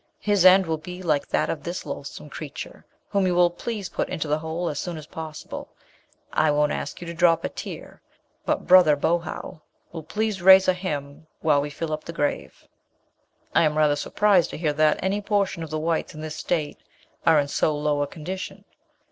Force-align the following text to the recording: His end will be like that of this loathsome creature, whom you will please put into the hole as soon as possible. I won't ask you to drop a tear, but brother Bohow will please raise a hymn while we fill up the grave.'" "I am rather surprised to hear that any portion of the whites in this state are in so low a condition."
His 0.17 0.45
end 0.45 0.65
will 0.65 0.79
be 0.79 1.03
like 1.03 1.27
that 1.27 1.47
of 1.47 1.61
this 1.61 1.85
loathsome 1.85 2.31
creature, 2.31 2.83
whom 3.09 3.27
you 3.27 3.35
will 3.35 3.51
please 3.51 3.87
put 3.87 4.09
into 4.09 4.27
the 4.27 4.39
hole 4.39 4.67
as 4.67 4.79
soon 4.79 4.97
as 4.97 5.05
possible. 5.05 5.69
I 6.33 6.49
won't 6.49 6.71
ask 6.71 7.01
you 7.01 7.05
to 7.05 7.13
drop 7.13 7.43
a 7.43 7.49
tear, 7.49 8.01
but 8.43 8.65
brother 8.65 8.95
Bohow 8.95 9.61
will 9.91 10.01
please 10.01 10.41
raise 10.41 10.67
a 10.67 10.73
hymn 10.73 11.27
while 11.41 11.61
we 11.61 11.69
fill 11.69 11.93
up 11.93 12.05
the 12.05 12.13
grave.'" 12.13 12.65
"I 13.53 13.61
am 13.61 13.77
rather 13.77 13.95
surprised 13.95 14.49
to 14.49 14.57
hear 14.57 14.73
that 14.73 14.97
any 15.03 15.21
portion 15.21 15.61
of 15.61 15.69
the 15.69 15.77
whites 15.77 16.15
in 16.15 16.21
this 16.21 16.35
state 16.35 16.79
are 17.27 17.37
in 17.39 17.47
so 17.47 17.77
low 17.77 18.01
a 18.01 18.07
condition." 18.07 18.65